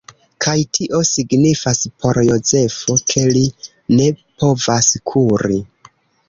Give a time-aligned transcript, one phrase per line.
[0.43, 3.45] Kaj tio signifas por Jozefo ke li
[3.99, 4.09] ne
[4.41, 5.61] povas kuri.